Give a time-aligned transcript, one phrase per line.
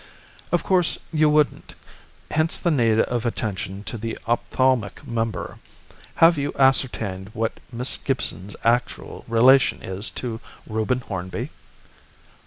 [0.51, 1.75] "Of course you wouldn't;
[2.31, 5.59] hence the need of attention to the ophthalmic member.
[6.15, 11.51] Have you ascertained what Miss Gibson's actual relation is to Reuben Hornby?"